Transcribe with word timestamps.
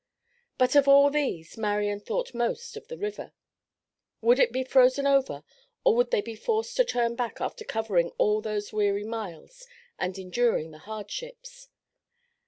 But 0.57 0.75
of 0.75 0.87
all 0.87 1.11
these, 1.11 1.59
Marian 1.59 1.99
thought 1.99 2.33
most 2.33 2.75
of 2.75 2.87
the 2.87 2.97
river. 2.97 3.33
Would 4.19 4.39
it 4.39 4.51
be 4.51 4.63
frozen 4.63 5.05
over, 5.05 5.43
or 5.83 5.93
would 5.95 6.09
they 6.09 6.21
be 6.21 6.33
forced 6.35 6.75
to 6.77 6.83
turn 6.83 7.13
back 7.13 7.39
after 7.39 7.63
covering 7.63 8.09
all 8.17 8.41
those 8.41 8.73
weary 8.73 9.03
miles 9.03 9.67
and 9.99 10.17
enduring 10.17 10.71
the 10.71 10.79
hardships? 10.79 11.67